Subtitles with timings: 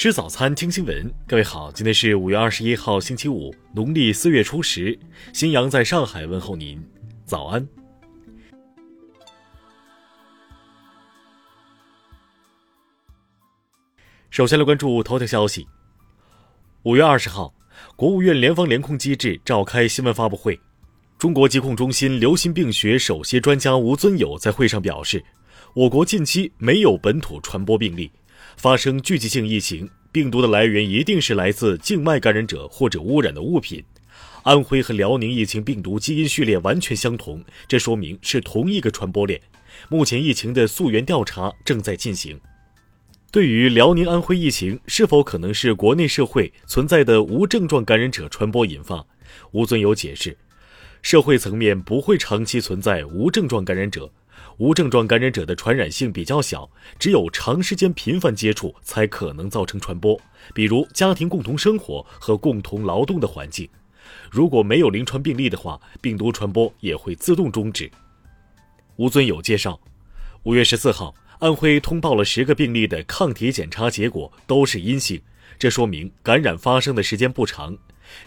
[0.00, 1.14] 吃早餐，听新闻。
[1.28, 4.98] 各位好，今天是五月二十一号，星期五，农历四月初十。
[5.34, 6.82] 新阳在上海问候您，
[7.26, 7.68] 早安。
[14.30, 15.68] 首先来关注头条消息。
[16.84, 17.52] 五月二十号，
[17.94, 20.58] 国务院联防联控机制召开新闻发布会，
[21.18, 25.22] 中国疾控中心流行病学首席专家吴尊友在会上表示，
[25.74, 28.10] 我国近期没有本土传播病例。
[28.56, 33.82] 发生聚集性疫情，病毒的来源一定是来自境外感染者或者污染的物品。
[34.42, 39.40] 安徽和辽宁疫情病毒基因序列完全相同，这说明是同一个传播链。
[39.88, 42.38] 目前疫情的溯源调查正在进行。
[43.30, 49.06] 对于辽宁、安徽疫情是否可能是国内社会存在的无症状感染者传播引发，
[49.52, 50.36] 吴尊友解释，
[51.00, 54.10] 社会层面不会长期存在无症状感染者。
[54.58, 56.68] 无症状感染者的传染性比较小，
[56.98, 60.20] 只有长时间频繁接触才可能造成传播，
[60.54, 63.68] 比如家庭共同生活和共同劳动的环境。
[64.30, 67.90] 如果没有临床病例的话，病毒传播也会自动终止。
[68.96, 69.80] 吴尊友介绍，
[70.42, 75.20] 五月十四号，安徽通报了十个病例的抗体检查结果都是阴性，
[75.58, 77.76] 这说明感染发生的时间不长。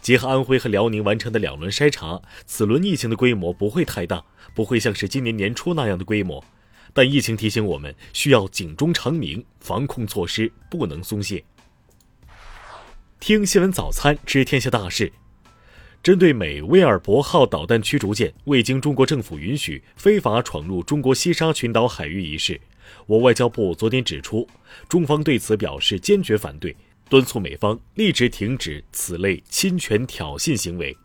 [0.00, 6.44] 结合安徽和辽宁完成的两轮筛查，此轮疫情的规模不会太大，不会像是今年年初那样的规模。
[6.94, 11.42] 但疫情提醒我们，需要警钟长鸣，防控措施不能松懈。
[13.18, 15.12] 听新闻早餐知天下大事。
[16.02, 22.60] 针对美威尔伯号导弹驱逐舰未经中国政府允许非法闯入中国西沙群岛海域一事，
[23.06, 24.46] 我外交部昨天指出，
[24.88, 26.76] 中方对此表示坚决反对。
[27.12, 30.96] 敦促美方立即停止此类侵权挑衅行为。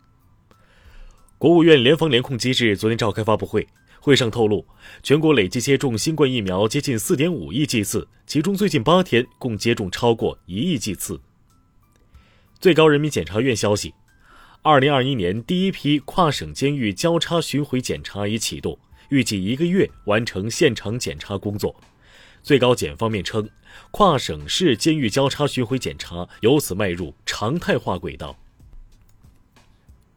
[1.38, 3.68] 国务院联防联控机制昨天召开发布会，
[4.00, 4.66] 会上透露，
[5.04, 11.20] 全国累计接种新冠疫苗接近四点五亿剂次，其中最近八天共接种超过一亿剂次。
[12.58, 13.94] 最高人民检察院消息，
[14.62, 21.76] 二零二一年第一批跨省监狱交叉巡回检查已启动，预计一个月完成现场检查工作。
[22.48, 23.50] 最高检方面称，
[23.92, 28.40] 跨省市监狱交叉巡回检查由此迈入常态化轨道。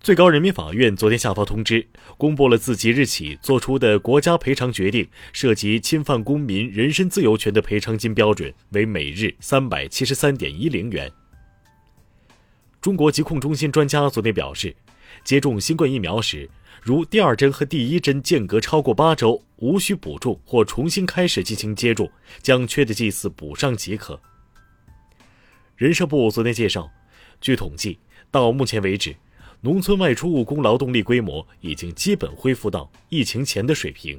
[0.00, 1.84] 最高人民法院昨天下发通知，
[2.16, 11.10] 公布了自即日起作出的国家赔偿决定，涉及侵犯公民人身自由权的赔偿金标准为每日三百七十三点一零元。
[12.80, 14.76] 中国疾控中心专家昨天表示，
[15.24, 16.48] 接种新冠疫苗时。
[16.82, 22.10] 如第二针和第一针间隔超过八周，无需补种或重新开始进行接种，
[22.40, 24.18] 将缺的剂次补上即可。
[25.76, 26.90] 人社部昨天介绍，
[27.40, 27.98] 据统计，
[28.30, 29.14] 到目前为止，
[29.60, 34.18] 农村外出务工劳动力规模已经基本恢复到疫情前的水平。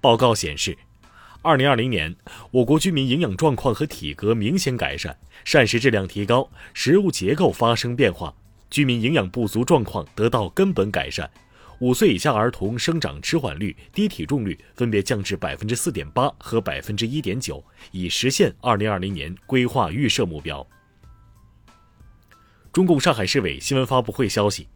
[0.00, 0.78] 报告显示，
[1.42, 2.14] 二零二零年，
[2.52, 8.32] 我国居民营养状况和体格明显改善，膳食质量提高，食物结构发生变化。
[8.72, 11.28] 居民营养不足状况得到根本改善，
[11.80, 20.66] 五岁以下儿童生长迟缓率、低体重率分别降至百分之四点八和百分之一点九，已实现二零二零年规划预设目标。
[22.72, 24.66] 中共上海市委新闻发布会消息，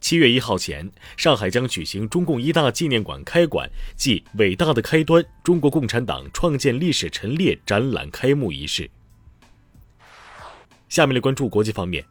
[0.00, 3.66] 七月一号前，上海将举行中共一大纪念馆开馆
[3.96, 8.90] 暨“伟大的开端：中国共产党创建历史陈列”展览开幕仪式。
[10.90, 12.04] 下面来关注国际方面。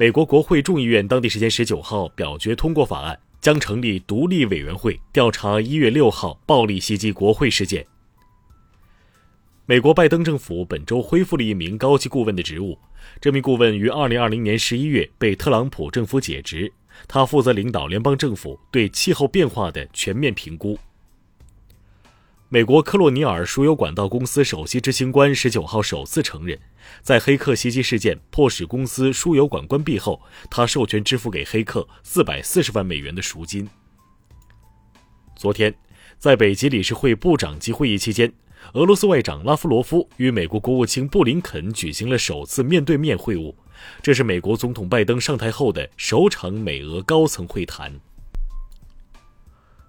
[0.00, 7.84] 美国国会众议院当地时间十九号表决通过法案，将成立独立委员会调查一月六号暴力袭击国会事件。
[9.66, 12.78] 美国拜登政府本周恢复了一名高级顾问的职务，
[13.20, 16.72] 这名顾问于二零二零年十一月被特朗普政府解职，
[17.08, 20.78] 他负责领导联邦政府对气候变化的全面评估。
[22.50, 26.58] 美国科洛尼尔输油管道公司首席执行官十九号首次承认，
[27.02, 30.18] 在黑客袭击事件迫使公司输油管关闭后，
[30.50, 33.68] 他授权支付给黑客四百四十万美元的赎金。
[35.36, 35.74] 昨天，
[36.18, 38.32] 在北极理事会部长级会议期间，
[38.72, 43.54] 俄罗斯外长拉夫罗夫与美国国务卿布林肯举行了首次面对面会晤，
[44.00, 48.00] 这是美国总统拜登上台后的首场美俄高层会谈。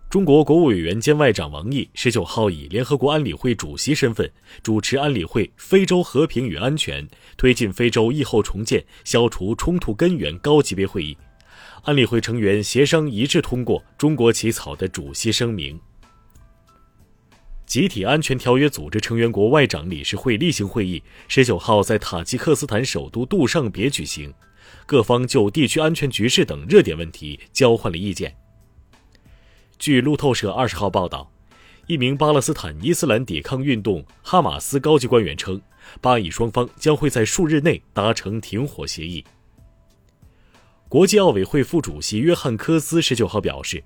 [0.09, 4.27] 中国国务委员兼外长王毅十九号以联合国安理会主席身份
[4.63, 7.07] 主持安理会非洲和平与安全、
[7.37, 11.15] 推进非洲疫后重建、消除冲突根源高级别会议。
[11.83, 15.79] 安理会成员协商一致通过中国起草的主席声明。
[17.67, 24.33] 集体安全条约组织成员国外长理事会例行会议十九号在塔吉克斯坦首都杜尚别举行，
[24.87, 28.35] 各方就地区安全局势等热点问题交换了意见。
[29.79, 31.31] 据路透社二十号报道，
[31.87, 35.59] 一名巴勒斯坦伊斯兰抵抗运动哈马斯高级官员称，
[36.01, 39.23] 巴以双方将会在数日内达成停火协议。
[40.89, 43.81] 国际奥委会副主席约翰·科斯十九号表示，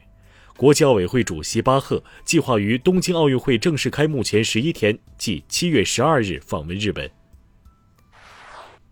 [0.58, 7.08] 国际奥委会主席巴赫计划于东京奥运会正式开幕前十一天，即七月十二日访问日本。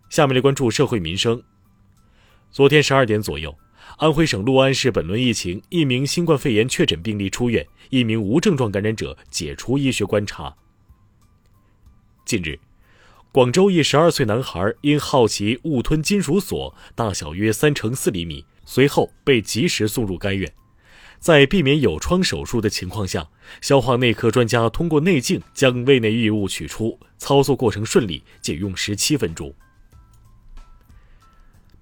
[0.08, 1.42] 下面来关注社会民生。
[2.52, 3.52] 昨天十二点左右。
[4.02, 10.56] 安徽省六安市本轮疫情，一名新冠肺炎确诊病例出院，一名无症状感染者解除医学观察。
[12.24, 12.58] 近日，
[13.30, 20.52] 广州一十二岁男孩因好奇误吞金属锁，大小约三乘四厘米，随后被及时送入该院。
[21.20, 23.28] 在避免有创手术的情况下，
[23.60, 29.54] 消化内科专家通过内镜将胃内异物取出，操作过程顺利，仅用时七分钟。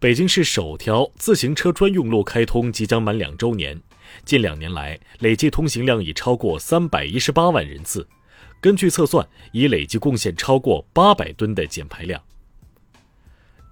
[0.01, 3.79] 北京市首条自行车专用路开通即将满两周年，
[4.25, 8.09] 近两年来累计通行量已超过三百一十八万人次。
[8.63, 12.19] 根据测算，已累计贡献超过八百吨的减排量。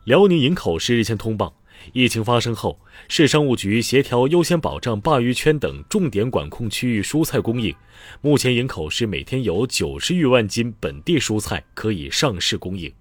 [0.05, 1.59] 辽宁营口市日前通报，
[1.95, 2.79] 疫情发生后，
[3.09, 7.75] 市商务局协调优先保障鲅鱼圈等重点管控区域蔬菜供应。
[8.21, 12.93] 目前，营口市每天有九十余万斤本地蔬菜可以上市供应。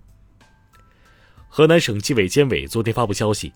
[1.50, 3.52] 河南省纪委监委昨天发布消息，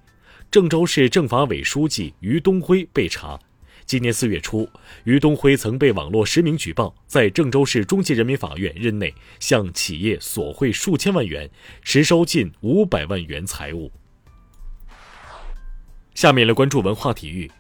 [0.50, 3.40] 郑州市政法委书记于东辉被查。
[3.86, 4.68] 今年四月初，
[5.04, 11.50] 于东辉曾被网络实名举报，在郑州市中级人民法院任内向企业索贿数千万元，
[11.84, 13.92] 实收近五百万元财物。
[16.16, 17.52] 下面来关注文化体育。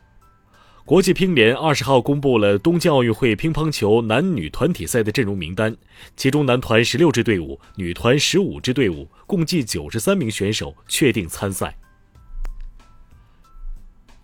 [0.84, 5.78] 国际乒联二十号公布了东京奥运会乒乓球男女团体赛的阵容名单，
[6.18, 11.78] 其中男团十六支队伍，女团十五支队伍，共计九十三名选手确定参赛。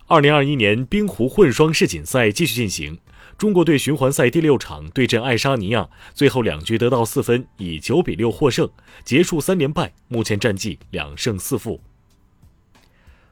[0.08, 2.98] 二零二一年冰壶混双世锦赛继续进行，
[3.38, 8.68] 中国队循环赛第六场对阵爱沙尼亚，最后两局得到四分，以九比六获胜，
[9.06, 11.80] 结束三连败，目前战绩两胜四负。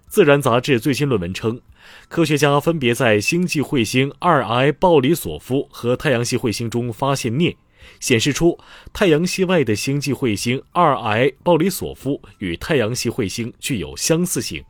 [0.07, 1.59] 自然杂志最新论文称。
[2.07, 7.57] 科学家分别在星际彗星二 I 鲍里索夫和太阳系彗星中发现镍，
[7.99, 8.59] 显示出
[8.93, 14.63] 太阳系外的星际彗星二 I 鲍里索夫与太阳系彗星具有相似性。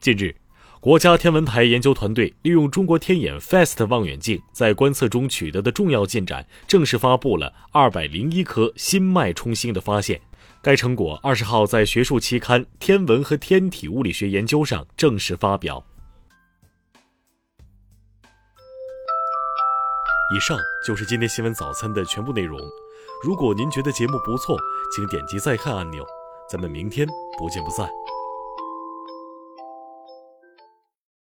[0.00, 0.34] 近日，
[0.80, 10.20] 国家天文台研究团队利用中国天眼 FAST 望远镜在观测中取得的重要进展，正式发布了二百零一颗新脉冲星的发现。
[10.62, 15.84] 该成果二十号在学术期刊《天文和天体物理学研究》上正式发表。
[20.32, 20.56] 以上
[20.86, 22.60] 就是今天新闻早餐的全部内容。
[23.24, 24.56] 如果您觉得节目不错，
[24.94, 26.06] 请点击再看按钮。
[26.48, 27.88] 咱们明天不见不散。